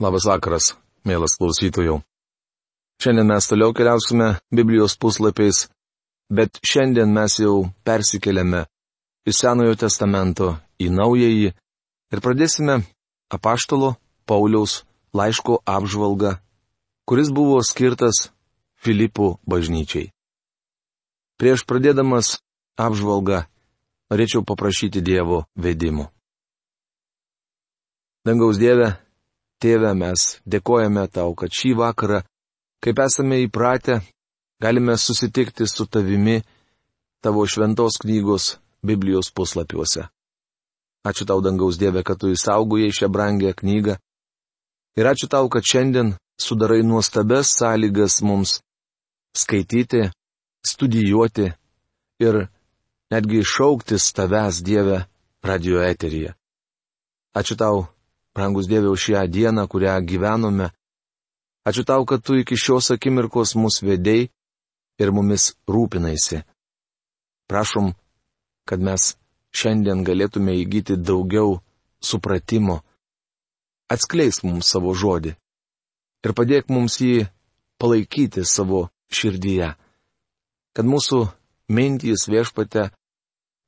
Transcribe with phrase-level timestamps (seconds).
[0.00, 0.70] Labas vakaras,
[1.04, 1.98] mielas klausytojų.
[3.04, 5.66] Šiandien mes toliau keliausime Biblijos puslapiais,
[6.32, 8.62] bet šiandien mes jau persikeliame
[9.28, 12.78] iš Senojo testamento į Naująjį ir pradėsime
[13.28, 13.90] apaštalo
[14.24, 16.38] Pauliaus laiško apžvalgą,
[17.04, 18.30] kuris buvo skirtas
[18.80, 20.08] Filipų bažnyčiai.
[21.36, 22.38] Prieš pradėdamas
[22.80, 23.44] apžvalgą
[24.08, 26.08] norėčiau paprašyti Dievo vedimo.
[28.24, 28.94] Dangaus Dieve,
[29.60, 32.22] Tėve, mes dėkojame tau, kad šį vakarą,
[32.80, 34.00] kaip esame įpratę,
[34.62, 36.40] galime susitikti su tavimi
[37.20, 40.06] tavo šventos knygos Biblijos puslapiuose.
[41.04, 43.96] Ačiū tau, dangaus Dieve, kad tu įsaugojai šią brangę knygą.
[44.96, 48.58] Ir ačiū tau, kad šiandien sudarai nuostabes sąlygas mums
[49.36, 50.08] skaityti,
[50.64, 51.52] studijuoti
[52.20, 52.48] ir
[53.12, 55.04] netgi šauktis tavęs Dieve
[55.44, 56.34] radio eteryje.
[57.36, 57.86] Ačiū tau,
[58.34, 60.70] Brangus Dieve, už šią dieną, kurią gyvenome.
[61.66, 64.30] Ačiū tau, kad tu iki šios akimirkos mus vedėjai
[65.02, 66.42] ir mumis rūpinaisi.
[67.50, 67.92] Prašom,
[68.68, 69.16] kad mes
[69.52, 71.60] šiandien galėtume įgyti daugiau
[72.00, 72.80] supratimo.
[73.90, 75.34] Atskleisk mums savo žodį
[76.24, 77.26] ir padėk mums jį
[77.80, 79.74] palaikyti savo širdyje.
[80.76, 81.24] Kad mūsų
[81.72, 82.90] mintys viešpate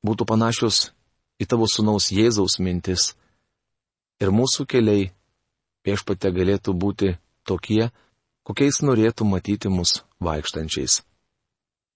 [0.05, 0.93] būtų panašios
[1.41, 3.11] į tavo sunaus Jėzaus mintis
[4.23, 5.11] ir mūsų keliai
[5.83, 7.13] viešpate galėtų būti
[7.47, 7.91] tokie,
[8.47, 11.01] kokiais norėtų matyti mus vaikštančiais.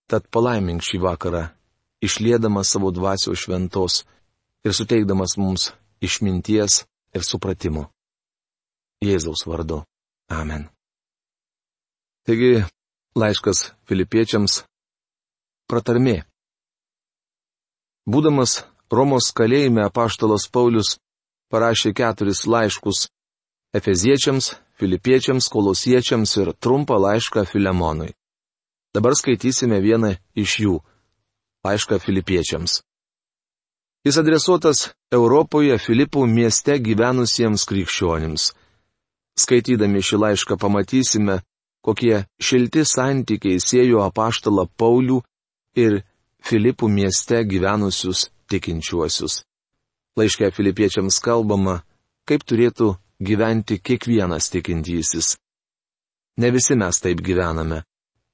[0.08, 1.44] Tad palaimink šį vakarą,
[2.04, 4.04] išlėdamas savo dvasios šventos
[4.64, 5.72] ir suteikdamas mums
[6.04, 6.84] išminties
[7.16, 7.88] ir supratimo.
[9.04, 9.84] Jėzaus vardu.
[10.32, 10.68] Amen.
[12.28, 12.66] Taigi,
[13.16, 14.64] laiškas filipiečiams.
[15.68, 16.24] Pratarmė.
[18.08, 20.96] Būdamas Romos kalėjime apaštalas Paulius
[21.52, 23.08] parašė keturis laiškus-
[23.78, 28.14] Efeziečiams, Filipiečiams, Kolosiečiams ir trumpą laišką Filemonui.
[28.94, 30.76] Dabar skaitysime vieną iš jų-
[31.66, 32.82] laišką Filipiečiams.
[34.06, 38.54] Jis adresuotas Europoje Filipų mieste gyvenusiems krikščionims.
[39.38, 41.42] Skaitydami šį laišką pamatysime,
[41.84, 45.22] kokie šilti santykiai siejo apaštalą Paulių
[45.76, 46.04] ir
[46.40, 49.47] Filipų mieste gyvenusius tikinčiuosius.
[50.18, 51.82] Laiške filipiečiams kalbama,
[52.26, 55.36] kaip turėtų gyventi kiekvienas tikintysis.
[56.38, 57.84] Ne visi mes taip gyvename,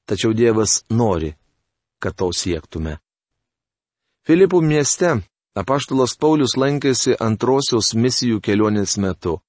[0.08, 1.34] tačiau Dievas nori,
[2.00, 2.98] kad to siektume.
[4.28, 5.18] Filipų mieste
[5.60, 9.40] apaštalas Paulius lankėsi antrosios misijų kelionės metu.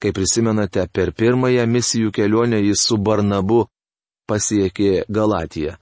[0.00, 3.64] Kaip prisimenate, per pirmąją misijų kelionę jis su Barnabu
[4.28, 5.78] pasiekė Galatiją.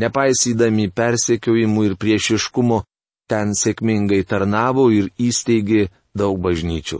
[0.00, 2.82] Nepaisydami persekiojimų ir priešiškumo,
[3.30, 5.86] ten sėkmingai tarnavo ir įsteigė
[6.18, 6.98] daug bažnyčių.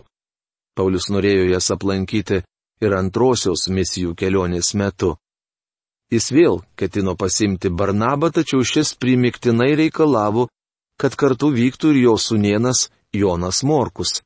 [0.79, 2.43] Paulius norėjo jas aplankyti
[2.81, 5.17] ir antrosios misijų kelionės metu.
[6.11, 10.49] Jis vėl ketino pasimti Barnabą, tačiau šis primiktinai reikalavo,
[10.99, 14.21] kad kartu vyktų ir jo sunienas Jonas Morkus.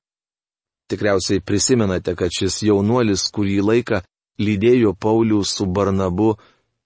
[0.89, 4.03] Tikriausiai prisimenate, kad šis jaunuolis kurį laiką
[4.41, 6.35] lydėjo Paulių su Barnabu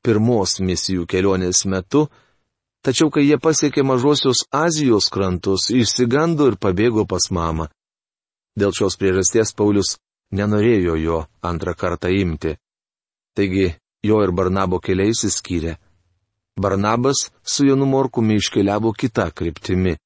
[0.02, 2.06] pirmos misijų kelionės metu,
[2.88, 7.66] Tačiau kai jie pasiekė mažosios Azijos krantus, išsigando ir pabėgo pas mamą.
[8.56, 9.98] Dėl šios priežasties Paulius
[10.32, 12.54] nenorėjo jo antrą kartą imti.
[13.36, 13.66] Taigi
[14.08, 15.74] jo ir Barnabo keliai įsiskyrė.
[16.56, 19.98] Barnabas su Jonu Morkumi iškeliavo kitą kryptimį,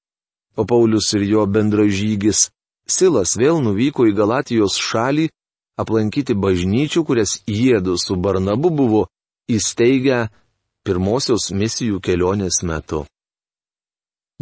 [0.59, 2.48] o Paulius ir jo bendražygis
[2.91, 5.28] Silas vėl nuvyko į Galatijos šalį
[5.78, 9.06] aplankyti bažnyčių, kurias jėdu su Barnabu buvo
[9.47, 10.32] įsteigę
[10.87, 13.04] pirmosios misijų kelionės metu.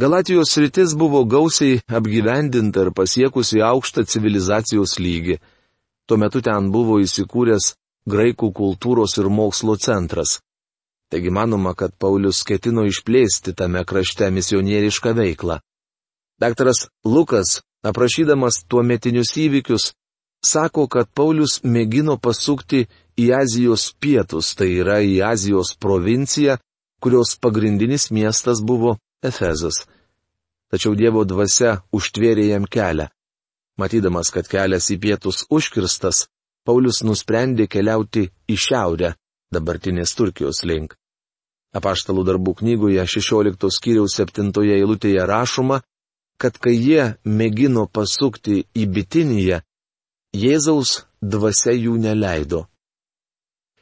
[0.00, 5.36] Galatijos rytis buvo gausiai apgyvendinta ir pasiekusi aukštą civilizacijos lygį.
[6.08, 7.74] Tuo metu ten buvo įsikūręs
[8.08, 10.38] graikų kultūros ir mokslo centras.
[11.10, 15.58] Taigi manoma, kad Paulius ketino išplėsti tame krašte misionierišką veiklą.
[16.40, 19.90] Daktaras Lukas, aprašydamas tuo metinius įvykius,
[20.44, 22.86] sako, kad Paulius mėgino pasukti
[23.20, 26.58] į Azijos pietus, tai yra į Azijos provinciją,
[27.00, 29.84] kurios pagrindinis miestas buvo Efezas.
[30.70, 33.08] Tačiau Dievo dvasia užtvėrė jam kelią.
[33.80, 36.28] Matydamas, kad kelias į pietus užkirstas,
[36.64, 39.14] Paulius nusprendė keliauti į šiaurę,
[39.52, 40.94] dabartinės Turkijos link.
[41.74, 45.80] Apaštalų darbų knygoje 16 skyriaus 7 eilutėje rašoma,
[46.40, 49.60] kad kai jie mėgino pasukti į Bitiniją,
[50.30, 52.68] Jėzaus dvasia jų neleido.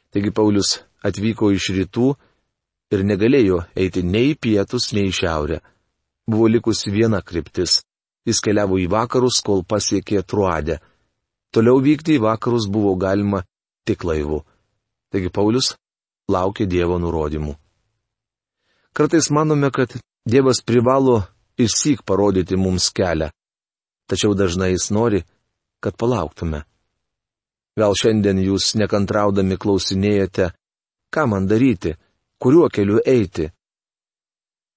[0.08, 2.14] Taigi Paulius atvyko iš rytų
[2.94, 5.60] ir negalėjo eiti nei į pietus, nei į šiaurę.
[6.28, 7.82] Buvo likusi viena kryptis.
[8.24, 10.78] Jis keliavo į vakarus, kol pasiekė Truadę.
[11.52, 13.42] Toliau vykti į vakarus buvo galima
[13.84, 14.42] tik laivu.
[15.12, 15.74] Taigi Paulius
[16.32, 17.56] laukė Dievo nurodymų.
[18.96, 19.92] Kartais manome, kad
[20.28, 21.22] Dievas privalo
[21.60, 23.30] išsyk parodyti mums kelią,
[24.08, 25.22] tačiau dažnai jis nori,
[25.82, 26.64] kad palauktume.
[27.78, 30.50] Gal šiandien jūs nekantraudami klausinėjate,
[31.14, 31.94] ką man daryti,
[32.42, 33.46] kuriuo keliu eiti.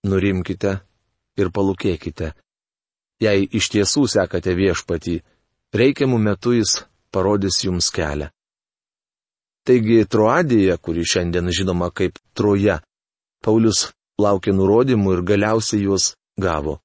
[0.05, 0.75] Nurimkite
[1.37, 2.33] ir palūkėkite.
[3.21, 5.15] Jei iš tiesų sekate viešpatį,
[5.77, 6.77] reikiamų metų jis
[7.13, 8.29] parodys jums kelią.
[9.65, 12.79] Taigi Troadija, kuri šiandien žinoma kaip Troja,
[13.45, 16.79] Paulius laukė nurodymų ir galiausiai juos gavo.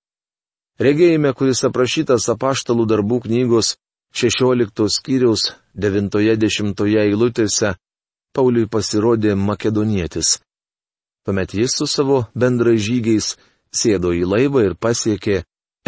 [0.81, 3.77] Regėjime, kuris aprašytas apaštalų darbų knygos
[4.17, 7.75] 16 skyriaus 90 eilutėse,
[8.33, 10.39] Pauliui pasirodė makedonietis.
[11.25, 13.35] Tuomet jis su savo bendražygiais
[13.81, 15.43] sėdo į laivą ir pasiekė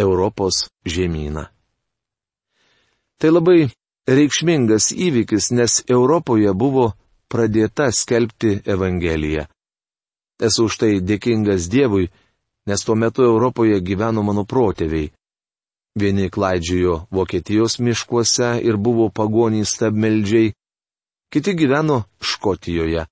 [0.04, 1.46] Europos žemyną.
[3.18, 3.70] Tai labai
[4.08, 6.92] reikšmingas įvykis, nes Europoje buvo
[7.32, 9.48] pradėta skelbti Evangeliją.
[10.38, 12.10] Esu už tai dėkingas Dievui,
[12.68, 15.08] nes tuo metu Europoje gyveno mano protėviai.
[15.94, 20.52] Vieni klaidžiojo Vokietijos miškuose ir buvo pagonys stabmeldžiai,
[21.32, 23.06] kiti gyveno Škotijoje,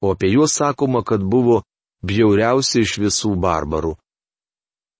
[0.00, 1.62] o apie juos sakoma, kad buvo
[2.02, 3.96] bjauriausi iš visų barbarų.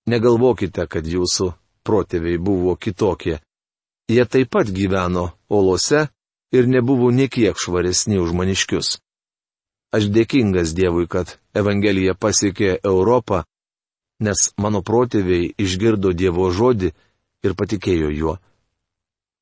[0.07, 1.53] Negalvokite, kad jūsų
[1.87, 3.39] protėviai buvo kitokie.
[4.11, 6.07] Jie taip pat gyveno olose
[6.51, 8.99] ir nebuvo niekiek švaresni už maniškius.
[9.93, 13.43] Aš dėkingas Dievui, kad Evangelija pasiekė Europą,
[14.19, 16.91] nes mano protėviai išgirdo Dievo žodį
[17.43, 18.37] ir patikėjo juo.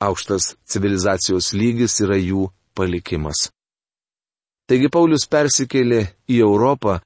[0.01, 3.50] Aukštas civilizacijos lygis yra jų palikimas.
[4.69, 6.01] Taigi Paulius persikėlė
[6.31, 7.00] į Europą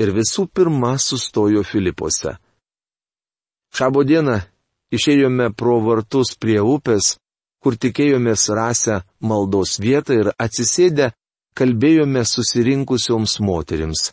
[0.00, 2.36] ir visų pirma sustojo Filipuose.
[3.74, 4.40] Šabo dieną
[4.94, 7.16] išėjome pro vartus prie upės,
[7.62, 11.10] kur tikėjomės rasę maldos vietą ir atsisėdę
[11.58, 14.10] kalbėjome susirinkusioms moterims.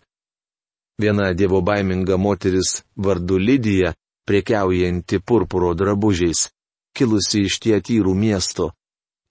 [1.02, 3.94] Viena dievo baiminga moteris vardu Lydija,
[4.28, 6.50] priekiaujanti purpuro drabužiais,
[6.98, 8.72] kilusi iš tietyrų miesto,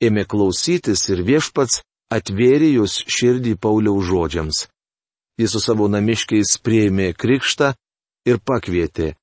[0.02, 1.82] ėmė klausytis ir viešpats
[2.12, 4.64] atvėrė jos širdį Pauliaus žodžiams.
[5.36, 7.74] Jis su savo namiškiais prieimė krikštą
[8.26, 9.14] ir pakvietė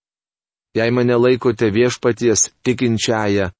[0.73, 3.51] Jei mane laikote viešpaties tikinčiają,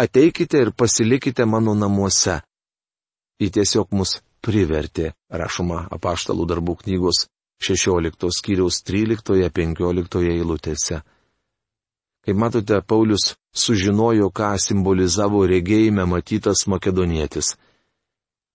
[0.00, 2.38] ateikite ir pasilikite mano namuose.
[3.40, 7.26] Ji tiesiog mus privertė, rašoma apaštalų darbų knygos
[7.68, 11.02] 16 skyriaus 13-15 eilutėse.
[12.24, 17.54] Kaip matote, Paulius sužinojo, ką simbolizavo regėjime matytas makedonietis.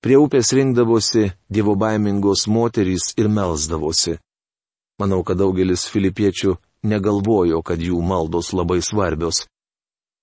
[0.02, 4.18] Prie upės rinkdavosi dievo baimingos moterys ir melzdavosi.
[5.00, 9.46] Manau, kad daugelis filipiečių negalvojo, kad jų maldos labai svarbios.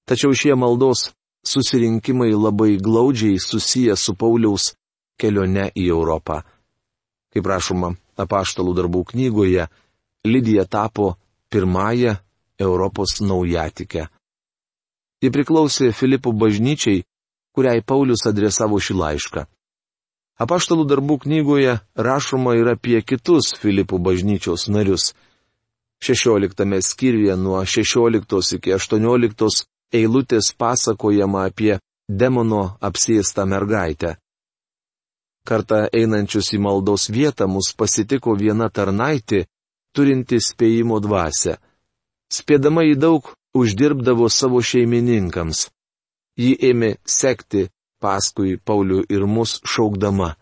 [0.08, 1.12] Tačiau šie maldos
[1.46, 4.72] susirinkimai labai glaudžiai susiję su Pauliaus
[5.20, 6.42] kelione į Europą.
[7.30, 9.68] Kaip rašoma apaštalų darbų knygoje,
[10.26, 11.14] Lydija tapo
[11.52, 12.16] pirmąją
[12.60, 14.06] Europos naujatikę.
[15.22, 17.04] Ji priklausė Filipų bažnyčiai,
[17.56, 19.46] kuriai Paulius adresavo šį laišką.
[20.36, 25.14] Apaštalų darbų knygoje rašoma ir apie kitus Filipų bažnyčios narius.
[26.04, 29.64] 16 skyriuje nuo 16 iki 18
[29.96, 34.16] eilutės pasakojama apie demono apsėstą mergaitę.
[35.46, 39.46] Kartą einančius į maldos vietą mus pasitiko viena tarnaitė,
[39.94, 41.56] turinti spėjimo dvasę.
[42.32, 45.68] Spėdama į daug uždirbdavo savo šeimininkams.
[46.36, 47.68] Ji ėmė sekti
[48.02, 50.34] paskui Paulių ir mus šaukdama.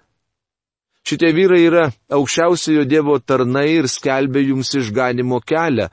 [1.05, 1.85] Šitie vyrai yra
[2.17, 5.91] aukščiausiojo Dievo tarnai ir skelbia jums išganimo kelią.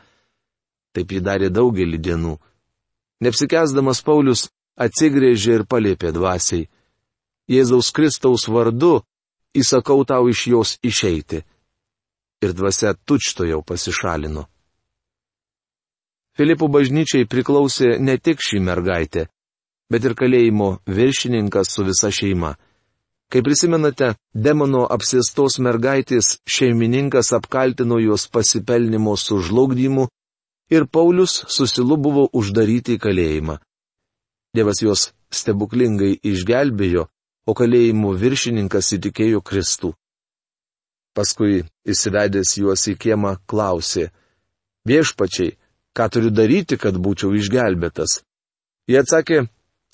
[0.95, 2.37] Taip jį darė daugelį dienų.
[3.21, 4.47] Neapsikesdamas Paulius
[4.79, 6.69] atsigrėžė ir palėpė dvasiai.
[7.51, 9.01] Jėzaus Kristaus vardu
[9.53, 11.43] įsakau tau iš jos išeiti.
[12.41, 14.47] Ir dvasia tučto jau pasišalino.
[16.41, 19.27] Filipų bažnyčiai priklausė ne tik šį mergaitę,
[19.93, 22.55] bet ir kalėjimo viršininkas su visa šeima.
[23.29, 30.07] Kai prisimenate, demono apsėstos mergaitės šeimininkas apkaltino juos pasipelnimo sužlugdymu
[30.73, 33.59] ir Paulius susilu buvo uždaryti į kalėjimą.
[34.57, 37.05] Dievas juos stebuklingai išgelbėjo,
[37.45, 39.93] o kalėjimo viršininkas įtikėjo Kristų.
[41.13, 44.09] Paskui įsivedęs juos į kiemą klausė,
[44.89, 45.53] viešpačiai,
[45.97, 48.21] ką turiu daryti, kad būčiau išgelbėtas?
[48.89, 49.45] Jie atsakė,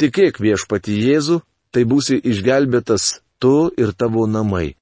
[0.02, 4.76] tikėk viešpati Jėzų, tai būsi išgelbėtas tu ir tavo namai.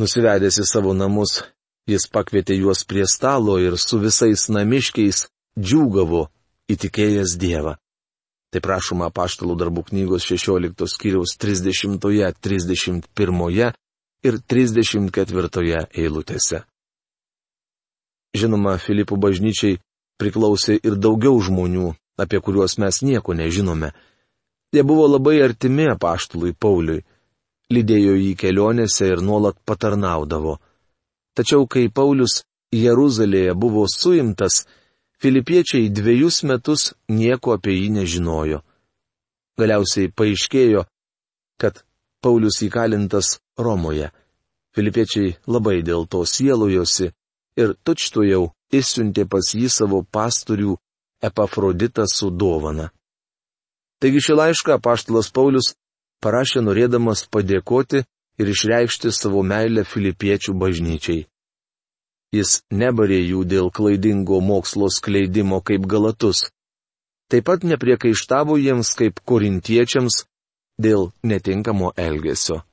[0.00, 1.42] Nusivedęs į savo namus,
[1.86, 5.26] jis pakvietė juos prie stalo ir su visais namiškiais
[5.58, 6.26] džiūgavo
[6.72, 7.76] įtikėjęs Dievą.
[8.50, 11.98] Tai prašoma paštalų darbų knygos 16 skyriaus 30,
[12.40, 13.72] 31
[14.24, 16.62] ir 34 eilutėse.
[18.34, 19.78] Žinoma, Filipų bažnyčiai
[20.20, 23.92] priklausė ir daugiau žmonių, apie kuriuos mes nieko nežinome.
[24.74, 27.04] Jie buvo labai artimi apaštului Pauliui,
[27.70, 30.58] lydėjo jį kelionėse ir nuolat patarnaudavo.
[31.34, 32.42] Tačiau kai Paulius
[32.74, 34.64] Jeruzalėje buvo suimtas,
[35.22, 38.60] filipiečiai dviejus metus nieko apie jį nežinojo.
[39.58, 40.82] Galiausiai paaiškėjo,
[41.60, 41.84] kad
[42.22, 44.10] Paulius įkalintas Romoje.
[44.74, 47.12] Filipiečiai labai dėl to sielojosi
[47.62, 50.76] ir tučtu jau įsiuntė pas jį savo pastorių
[51.24, 52.90] Epafroditą su dovana.
[54.00, 55.74] Taigi šį laišką paštalas Paulius
[56.24, 58.02] parašė norėdamas padėkoti
[58.40, 61.24] ir išreikšti savo meilę filipiečių bažnyčiai.
[62.34, 66.48] Jis nebarė jų dėl klaidingo mokslo skleidimo kaip galatus.
[67.30, 70.24] Taip pat nepriekaištavo jiems kaip korintiečiams
[70.86, 72.64] dėl netinkamo elgesio.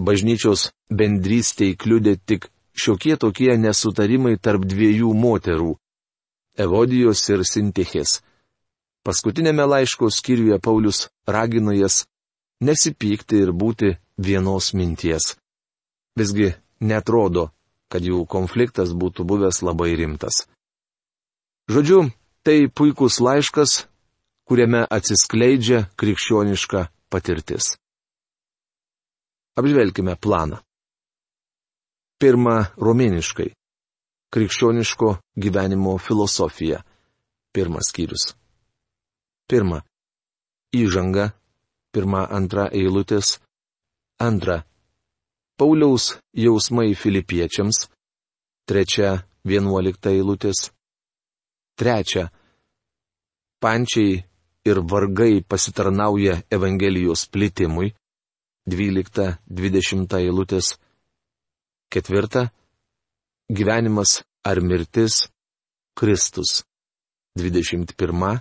[0.00, 5.76] Bažnyčios bendrystėj kliudė tik šiokie tokie nesutarimai tarp dviejų moterų-
[6.64, 8.20] Evodijos ir Sintichės.
[9.02, 12.04] Paskutinėme laiško skyriuje Paulius ragino jas
[12.60, 15.36] nesipykti ir būti vienos minties.
[16.16, 17.50] Visgi netrodo,
[17.90, 20.46] kad jų konfliktas būtų buvęs labai rimtas.
[21.72, 22.10] Žodžiu,
[22.44, 23.86] tai puikus laiškas,
[24.44, 27.76] kuriame atsiskleidžia krikščioniška patirtis.
[29.56, 30.62] Apžvelkime planą.
[32.22, 33.48] Pirma, romėniškai.
[34.30, 35.08] Krikščioniško
[35.42, 36.76] gyvenimo filosofija.
[37.50, 38.36] Pirmas skyrius.
[39.50, 39.80] Pirma.
[40.70, 41.32] Įžanga.
[41.90, 43.40] Pirma, antra eilutės.
[44.22, 44.60] Antra.
[45.58, 46.12] Pauliaus
[46.44, 47.88] jausmai filipiečiams.
[48.70, 50.70] Trečia, vienuolikta eilutės.
[51.74, 52.28] Trečia.
[53.58, 54.22] Pančiai
[54.70, 57.90] ir vargai pasitarnauja Evangelijos plitimui.
[58.70, 60.76] Dvylikta, dvidešimta eilutės.
[61.92, 62.48] Ketvirta.
[63.52, 65.28] Gyvenimas ar mirtis-
[65.98, 66.64] Kristus.
[67.36, 68.40] Dvidešimt pirma,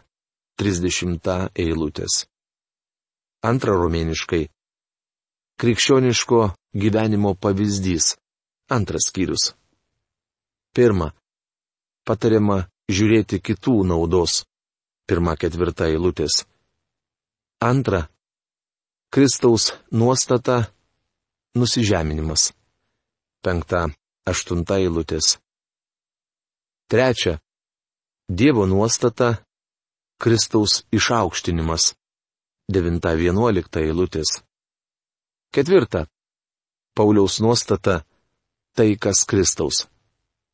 [0.56, 2.14] trisdešimta eilutės.
[3.44, 4.46] Antra romėniškai
[5.60, 6.40] Krikščioniško
[6.84, 8.16] gyvenimo pavyzdys.
[8.72, 9.52] Antras skyrius.
[10.72, 11.10] Pirma.
[12.08, 14.46] Patariama žiūrėti kitų naudos.
[15.12, 16.46] Pirma ketvirta eilutės.
[17.60, 18.08] Antra.
[19.12, 20.72] Kristaus nuostata-
[21.60, 22.54] nusižeminimas.
[23.42, 23.88] Penkta.
[24.22, 25.40] Aštunta eilutės.
[26.86, 27.40] Trečia.
[28.30, 29.42] Dievo nuostata-
[30.22, 31.96] Kristaus išaukštinimas.
[32.70, 34.44] Devinta vienuolikta eilutės.
[35.50, 36.06] Ketvirta.
[36.94, 38.06] Pauliaus nuostata-
[38.78, 39.88] tai, kas Kristaus.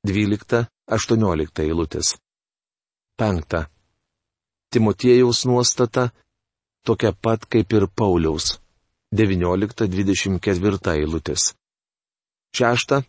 [0.07, 2.15] Dvylikta, aštuoniolikta eilutės.
[3.19, 3.67] Penkta.
[4.71, 6.09] Timotiejaus nuostata-
[6.87, 8.61] tokia pat kaip ir Pauliaus.
[9.11, 11.57] 19-24 eilutės.
[12.55, 13.01] Šešta.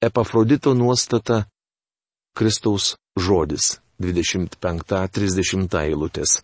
[0.00, 1.44] Epafrodito nuostata-
[2.36, 3.80] Kristaus žodis.
[4.00, 6.40] 25-30 eilutės.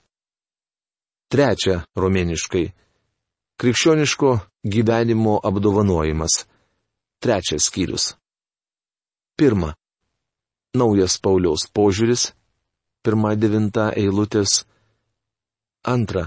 [1.32, 2.66] Trečia, romėniškai
[3.56, 4.30] Krikščioniško
[4.68, 6.44] gyvenimo apdovanojimas.
[7.24, 8.04] Trečias skyrius.
[9.40, 9.70] Pirma.
[10.76, 12.34] Naujas Pauliaus požiūris.
[13.00, 14.66] Pirma devinta eilutės.
[15.88, 16.26] Antra.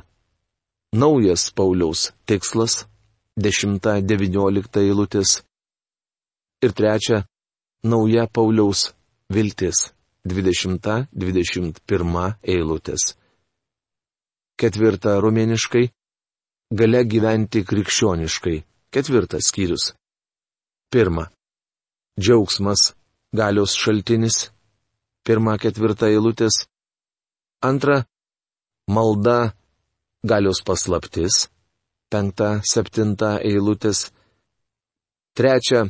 [0.92, 2.88] Naujas Pauliaus tikslas.
[3.38, 5.44] Dešimta deviniolikta eilutės.
[6.62, 7.24] Ir trečia.
[7.84, 8.92] Nauja Pauliaus
[9.32, 9.94] viltis.
[10.28, 13.16] Dvidešimta dvidešimt pirma eilutės.
[14.60, 15.86] Ketvirta romėniškai
[16.76, 18.58] gale gyventi krikščioniškai.
[18.92, 19.94] Ketvirtas skyrius.
[20.92, 21.30] Pirma.
[22.20, 22.94] Džiaugsmas,
[23.32, 24.50] galios šaltinis.
[25.24, 26.66] Pirma ketvirta eilutės.
[27.64, 28.04] Antra.
[28.90, 29.54] Malda,
[30.28, 31.48] galios paslaptis.
[32.12, 34.10] Penkta, septinta eilutės.
[35.38, 35.88] Trečia.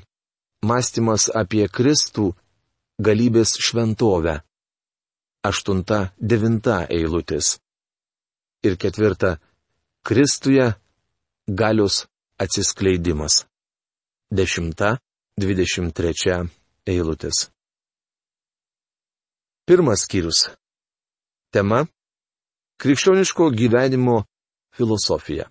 [0.59, 2.35] Mąstymas apie Kristų,
[2.99, 4.43] galybės šventovę.
[5.39, 7.63] Aštunta, devinta eilutės.
[8.67, 9.39] Ir ketvirta
[10.03, 10.75] Kristuje
[11.47, 12.11] galios
[12.43, 13.47] atsiskleidimas.
[14.35, 16.51] 10-23
[16.85, 17.47] eilutės.
[19.63, 20.51] Pirmas skyrius.
[21.55, 21.87] Tema-
[22.81, 24.27] krikščioniško gyvenimo
[24.75, 25.47] filosofija.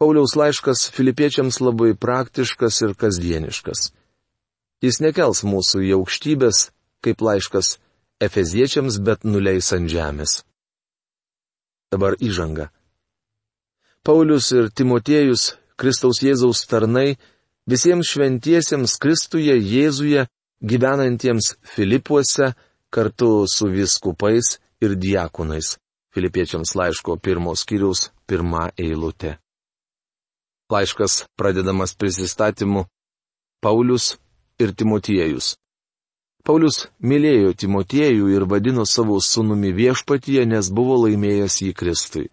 [0.00, 3.90] Pauliaus laiškas filipiečiams labai praktiškas ir kasdieniškas.
[4.80, 6.60] Jis nekels mūsų į aukštybės,
[7.04, 7.74] kaip laiškas
[8.24, 10.38] efeziečiams, bet nuleis ant žemės.
[11.92, 12.70] Dabar įžanga.
[14.00, 17.18] Paulius ir Timotiejus, Kristaus Jėzaus tarnai,
[17.68, 20.24] visiems šventiesiems Kristuje Jėzuje,
[20.64, 22.54] gyvenantiems Filipuose,
[22.88, 25.76] kartu su viskupais ir diakonais.
[26.16, 29.36] Filipiečiams laiško pirmos skyriaus pirmą eilutę.
[30.70, 32.84] Laiškas pradedamas prisistatymu
[33.60, 34.16] Paulius
[34.62, 35.56] ir Timotiejus.
[36.46, 42.30] Paulius mylėjo Timotiejų ir vadino savo sunumi viešpatyje, nes buvo laimėjęs jį Kristui.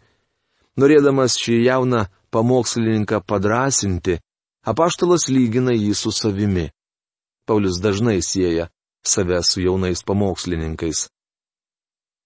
[0.78, 4.20] Norėdamas šį jauną pamokslininką padrasinti,
[4.64, 6.70] apaštalas lygina jį su savimi.
[7.48, 8.70] Paulius dažnai sieja
[9.08, 11.08] save su jaunais pamokslininkais.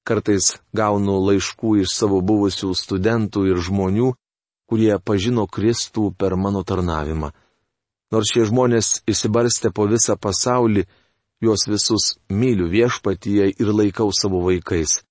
[0.04, 4.14] Kartais gaunu laiškų iš savo buvusių studentų ir žmonių,
[4.72, 7.34] kurie pažino Kristų per mano tarnavimą.
[8.16, 10.86] Nors šie žmonės įsibarstė po visą pasaulį,
[11.44, 15.02] juos visus myliu viešpatyje ir laikau savo vaikais.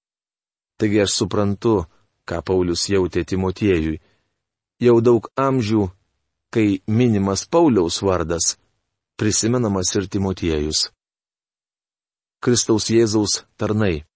[0.81, 1.75] Taigi aš suprantu,
[2.25, 4.00] ką Paulius jautė Timotiejui.
[4.81, 5.90] Jau daug amžių,
[6.49, 8.57] kai minimas Pauliaus vardas,
[9.21, 10.88] prisimenamas ir Timotiejus.
[12.40, 14.07] Kristaus Jėzaus tarnai.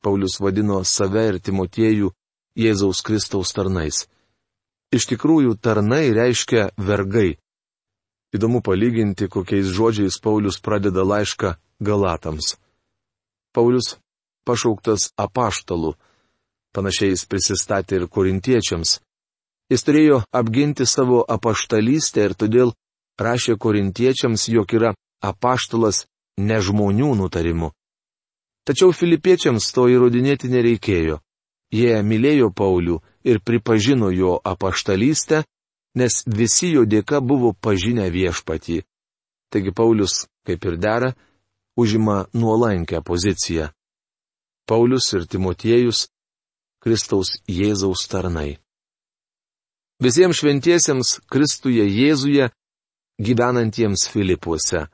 [0.00, 2.14] Paulius vadino save ir Timotiejų
[2.56, 4.06] Jėzaus Kristaus tarnais.
[4.94, 7.36] Iš tikrųjų, tarnai reiškia vergai.
[8.34, 12.54] Įdomu palyginti, kokiais žodžiais Paulius pradeda laišką Galatams.
[13.54, 13.96] Paulius
[14.46, 15.94] pašauktas apaštalu.
[16.74, 19.00] Panašiai jis prisistatė ir korintiečiams.
[19.72, 22.74] Jis turėjo apginti savo apaštalystę ir todėl
[23.18, 24.92] rašė korintiečiams, jog yra
[25.24, 26.04] apaštalas
[26.38, 27.72] ne žmonių nutarimu.
[28.66, 31.18] Tačiau filipiečiams to įrodinėti nereikėjo.
[31.76, 35.42] Jie mylėjo Paulių ir pripažino jo apaštalystę,
[35.98, 38.82] nes visi jo dėka buvo pažinę viešpatį.
[39.52, 41.10] Taigi Paulius, kaip ir dera,
[41.76, 43.68] užima nuolankę poziciją.
[44.66, 46.08] Paulius ir Timotiejus-
[46.82, 48.58] Kristaus Jėzaus tarnai.
[50.02, 52.50] Visiems šventiesiems Kristuje Jėzuje
[53.18, 54.86] gyvenantiems Filipuose.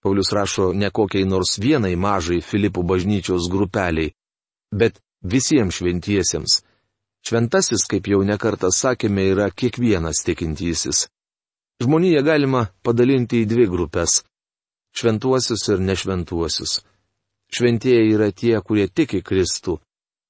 [0.00, 4.14] Paulius rašo ne kokiai nors vienai mažai Filipų bažnyčios grupeliai,
[4.72, 6.62] bet visiems šventiesiems.
[7.24, 11.06] Šventasis, kaip jau nekartą sakėme, yra kiekvienas tikintysis.
[11.82, 14.22] Žmoniją galima padalinti į dvi grupės-
[14.98, 16.82] šventuosius ir nešventuosius.
[17.54, 19.80] Šventieji yra tie, kurie tiki Kristų.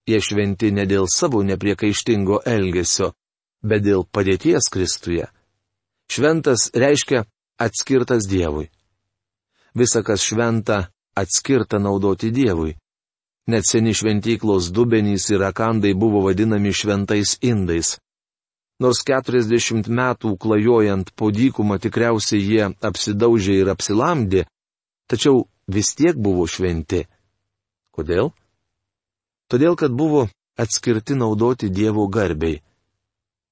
[0.07, 3.13] Jie šventi ne dėl savo nepriekaištingo elgesio,
[3.63, 5.27] bet dėl padėties Kristuje.
[6.09, 7.25] Šventas reiškia
[7.59, 8.69] atskirtas Dievui
[9.75, 12.75] visa kas šventa, atskirta naudoti Dievui.
[13.47, 17.99] Net seni šventyklos dubenys ir akandai buvo vadinami šventais indais.
[18.81, 24.47] Nors 40 metų klajojant po dykumą tikriausiai jie apsidaužė ir apsilamdė,
[25.07, 27.05] tačiau vis tiek buvo šventi.
[27.95, 28.33] Kodėl?
[29.53, 30.27] Todėl, kad buvo
[30.59, 32.63] atskirti naudoti Dievo garbiai.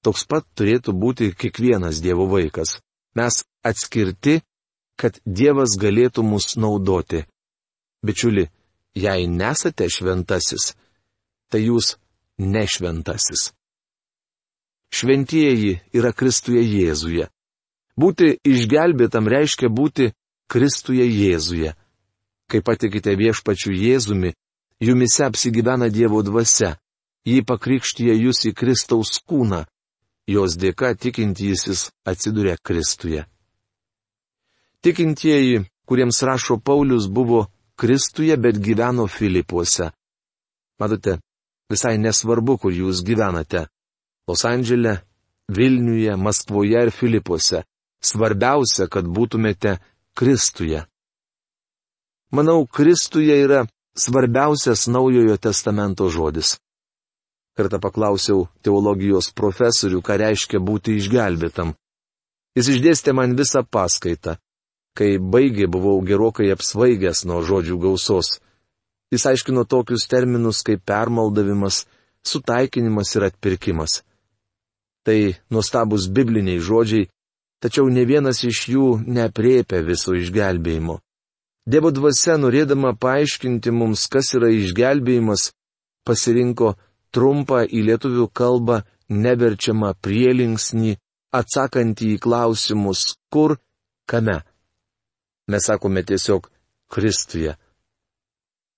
[0.02, 2.81] Toks pat turėtų būti kiekvienas Dievo vaikas.
[3.14, 4.40] Mes atskirti
[5.02, 7.24] kad Dievas galėtų mus naudoti.
[8.07, 8.48] Bičiuli,
[8.94, 10.72] jei nesate šventasis,
[11.50, 11.96] tai jūs
[12.38, 13.50] nešventasis.
[14.92, 17.28] Šventieji yra Kristuje Jėzuje.
[17.96, 20.12] Būti išgelbėtam reiškia būti
[20.52, 21.72] Kristuje Jėzuje.
[22.48, 24.35] Kai patikite viešpačiu Jėzumi,
[24.81, 26.76] jumise apsigyvena Dievo dvasia,
[27.24, 29.64] jį pakrikštyje jūs į Kristaus kūną,
[30.28, 33.24] jos dėka tikintysis atsiduria Kristuje.
[34.83, 37.46] Tikintieji, kuriems rašo Paulius, buvo
[37.83, 39.90] Kristuje, bet gyveno Filipuose.
[40.79, 41.16] Matote,
[41.73, 43.64] visai nesvarbu, kur jūs gyvenate-
[44.29, 45.01] Los Andželė,
[45.51, 47.64] Vilniuje, Maskvoje ir Filipuose.
[48.03, 49.81] Svarbiausia, kad būtumėte
[50.14, 50.85] Kristuje.
[52.31, 53.64] Manau, Kristuje yra
[53.99, 56.55] svarbiausias Naujojo testamento žodis.
[57.59, 61.75] Kartą paklausiau teologijos profesorių, ką reiškia būti išgelbėtam.
[62.55, 64.38] Jis išdėstė man visą paskaitą.
[64.98, 68.38] Kai baigė, buvau gerokai apsvaigęs nuo žodžių gausos.
[69.12, 71.87] Jis aiškino tokius terminus kaip permaldavimas,
[72.24, 74.02] sutaikinimas ir atpirkimas.
[75.05, 75.18] Tai
[75.50, 77.09] nuostabus bibliniai žodžiai,
[77.62, 81.00] tačiau ne vienas iš jų nepriepia viso išgelbėjimo.
[81.66, 85.52] Dievo dvasia, norėdama paaiškinti mums, kas yra išgelbėjimas,
[86.07, 86.74] pasirinko
[87.14, 90.96] trumpą į lietuvių kalbą neverčiamą prielinksnį,
[91.33, 93.57] atsakantį į klausimus kur,
[94.11, 94.40] kame.
[95.48, 96.48] Mes sakome tiesiog
[96.92, 97.57] Kristuje.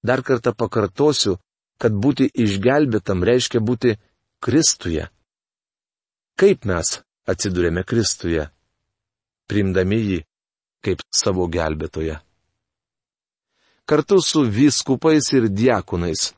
[0.04, 1.38] Dar kartą pakartosiu,
[1.80, 3.96] kad būti išgelbėtam reiškia būti
[4.44, 5.08] Kristuje.
[6.38, 8.48] Kaip mes atsidūrėme Kristuje?
[9.48, 10.20] Primdami jį
[10.84, 12.18] kaip savo gelbėtoje.
[13.84, 16.32] Kartu su vyskupais ir diakonais.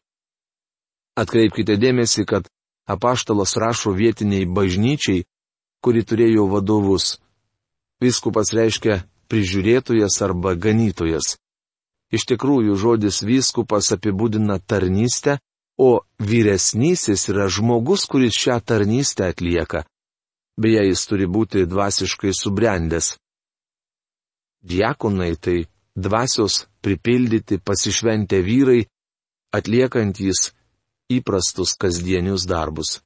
[1.17, 2.49] Atkreipkite dėmesį, kad
[2.91, 5.25] apaštalas rašo vietiniai bažnyčiai,
[5.83, 7.17] kuri turėjo vadovus.
[8.03, 11.37] Vyskupas reiškia prižiūrėtojas arba ganytojas.
[12.15, 15.39] Iš tikrųjų, žodis vyskupas apibūdina tarnystę,
[15.79, 19.85] o vyresnysis yra žmogus, kuris šią tarnystę atlieka.
[20.57, 23.17] Beje, jis turi būti dvasiškai subrendęs.
[24.65, 25.59] Diekonai tai
[25.97, 28.87] dvasios pripildyti pasišventę vyrai,
[29.53, 30.53] atliekantys
[31.13, 33.01] įprastus kasdienius darbus.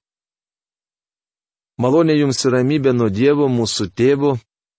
[1.81, 4.37] Malonė jums ir ramybė nuo Dievo mūsų tėvo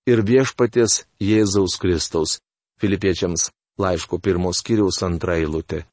[0.09, 2.39] ir viešpaties Jėzaus Kristaus.
[2.81, 5.85] Filipiečiams laiško pirmos kiriaus antra eilutė.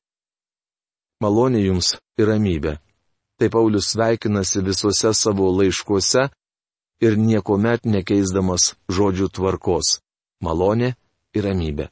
[1.21, 2.79] Malonė jums ir ramybė.
[3.39, 6.29] Taip Paulius sveikinasi visuose savo laiškuose
[7.05, 10.01] ir niekuomet nekeisdamas žodžių tvarkos-
[10.45, 10.95] malonė
[11.35, 11.89] ir ramybė.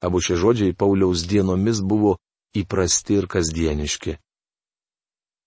[0.00, 2.16] Abu šie žodžiai Pauliaus dienomis buvo
[2.54, 4.18] įprasti ir kasdieniški.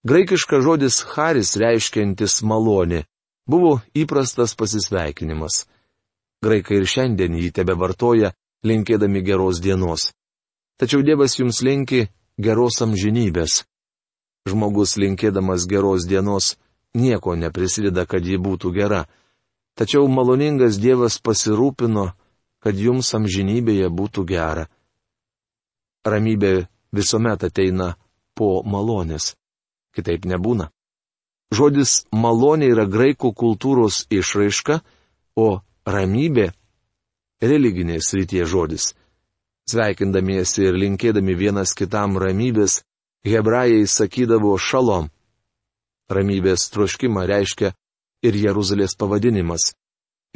[0.03, 3.05] Graikiškas žodis haris reiškiantis malonė
[3.47, 5.65] buvo įprastas pasisveikinimas.
[6.41, 8.31] Graikai ir šiandien jį tebe vartoja,
[8.65, 10.09] linkėdami geros dienos.
[10.81, 12.07] Tačiau Dievas jums linki
[12.41, 13.61] geros amžinybės.
[14.49, 16.55] Žmogus linkėdamas geros dienos
[16.97, 19.05] nieko neprisideda, kad ji būtų gera.
[19.77, 22.09] Tačiau maloningas Dievas pasirūpino,
[22.61, 24.65] kad jums amžinybėje būtų gera.
[26.05, 27.95] Ramybė visuomet ateina
[28.33, 29.35] po malonės.
[29.93, 30.71] Kitaip nebūna.
[31.51, 34.79] Žodis malonė yra graikų kultūros išraiška,
[35.35, 36.51] o ramybė-
[37.49, 38.93] religinės ryties žodis.
[39.69, 42.81] Sveikindamiesi ir linkėdami vienas kitam ramybės,
[43.25, 45.09] hebrajai sakydavo šalom.
[46.09, 47.73] Ramybės troškimą reiškia
[48.23, 49.73] ir Jeruzalės pavadinimas.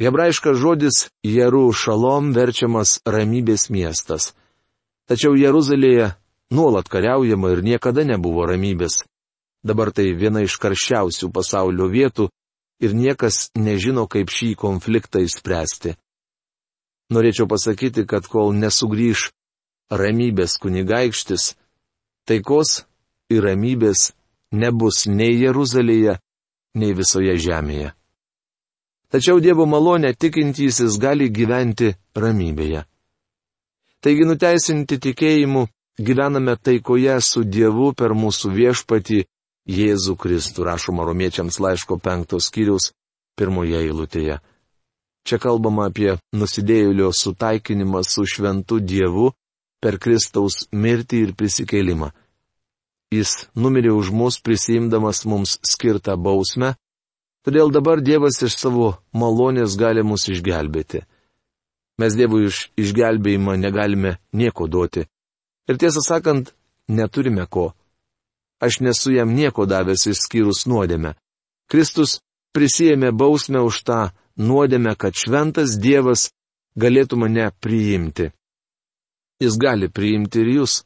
[0.00, 4.34] Hebrajiškas žodis Jeru šalom verčiamas ramybės miestas.
[5.08, 6.14] Tačiau Jeruzalėje
[6.50, 9.04] nuolat kariaujama ir niekada nebuvo ramybės.
[9.64, 12.28] Dabar tai viena iš karščiausių pasaulio vietų
[12.80, 15.96] ir niekas nežino, kaip šį konfliktą išspręsti.
[17.14, 19.30] Norėčiau pasakyti, kad kol nesugrįž
[19.90, 21.54] ramybės kunigaikštis,
[22.26, 22.82] taikos
[23.30, 24.10] ir ramybės
[24.52, 26.18] nebus nei Jeruzalėje,
[26.74, 27.94] nei visoje žemėje.
[29.06, 32.82] Tačiau Dievo malonė tikintysis gali gyventi ramybėje.
[34.02, 35.62] Taigi nuteisinti tikėjimu
[36.02, 39.22] gyvename taikoje su Dievu per mūsų viešpatį
[39.66, 42.92] Jėzų Kristų rašoma romiečiams laiško penktos skyriaus
[43.36, 44.38] pirmoje eilutėje.
[45.26, 49.32] Čia kalbama apie nusidėjėlio sutaikinimą su šventu Dievu
[49.82, 52.12] per Kristaus mirtį ir prisikėlimą.
[53.10, 56.76] Jis numirė už mus prisimdamas mums skirtą bausmę,
[57.42, 61.02] todėl dabar Dievas iš savo malonės gali mus išgelbėti.
[61.98, 65.06] Mes Dievui iš išgelbėjimą negalime nieko duoti.
[65.66, 66.54] Ir tiesą sakant,
[66.86, 67.72] neturime ko
[68.60, 71.14] aš nesu jam nieko davęs išskyrus nuodėmę.
[71.70, 72.20] Kristus
[72.56, 74.00] prisijėmė bausmę už tą
[74.36, 76.30] nuodėmę, kad šventas Dievas
[76.78, 78.30] galėtų mane priimti.
[79.42, 80.82] Jis gali priimti ir jūs.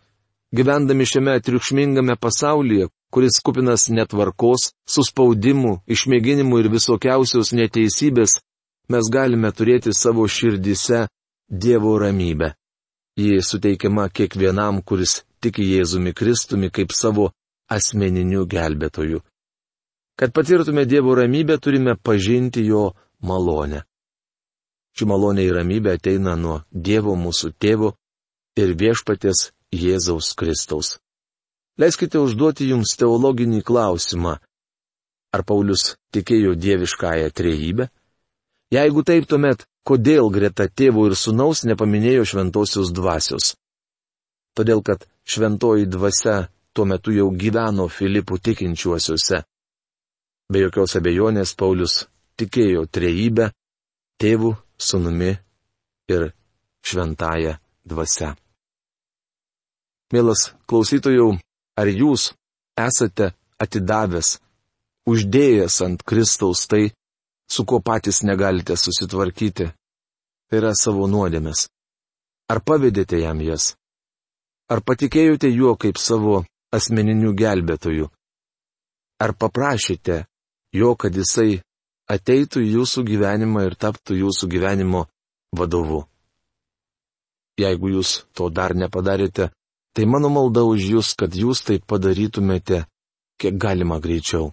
[0.50, 8.40] Gyvendami šiame triukšmingame pasaulyje, kuris kupinas netvarkos, suspaudimų, išmėginimų ir visokiausios neteisybės,
[8.90, 11.06] mes galime turėti savo širdise
[11.50, 12.54] Dievo ramybę.
[13.18, 17.30] Ji suteikiama kiekvienam, kuris tiki Jėzumi Kristumi kaip savo
[17.70, 19.20] asmeniniu gelbėtoju.
[20.18, 22.90] Kad patirtume Dievo ramybę, turime pažinti Jo
[23.22, 23.84] malonę.
[24.96, 27.94] Ši malonė ir ramybė ateina nuo Dievo mūsų tėvo
[28.58, 30.98] ir viešpatės Jėzaus Kristaus.
[31.80, 34.34] Leiskite užduoti jums teologinį klausimą.
[35.30, 37.86] Ar Paulius tikėjo dieviškąją trejybę?
[38.74, 43.54] Jeigu taip, tuomet kodėl greta tėvo ir sunaus nepaminėjo šventosios dvasios?
[44.58, 49.42] Todėl, kad šventoji dvasia tuo metu jau gyveno Filipų tikinčiuosiuose.
[50.48, 52.06] Be jokios abejonės Paulius
[52.40, 53.50] tikėjo trejybę,
[54.16, 55.34] tėvų, sunumi
[56.08, 56.30] ir
[56.80, 58.30] šventąją dvasę.
[60.16, 61.26] Mielas klausytojų,
[61.76, 62.30] ar jūs
[62.80, 64.38] esate atidavęs,
[65.04, 66.94] uždėjęs ant Kristaus tai,
[67.44, 69.68] su kuo patys negalite susitvarkyti,
[70.48, 71.66] tai yra savo nuodėmės.
[72.48, 73.74] Ar pavedėte jam jas?
[74.72, 76.40] Ar patikėjote juo kaip savo
[76.74, 78.08] asmeniniu gelbėtoju?
[79.20, 80.24] Ar paprašėte
[80.74, 81.60] jo, kad jisai
[82.10, 85.06] ateitų į jūsų gyvenimą ir taptų jūsų gyvenimo
[85.56, 86.04] vadovu?
[87.60, 89.50] Jeigu jūs to dar nepadarėte,
[89.92, 92.86] tai mano malda už jūs, kad jūs tai padarytumėte
[93.40, 94.52] kiek galima greičiau.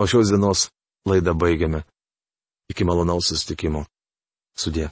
[0.00, 0.68] O šios dienos
[1.08, 1.84] laidą baigiame.
[2.70, 3.84] Iki malonaus sustikimo.
[4.56, 4.88] Sudė.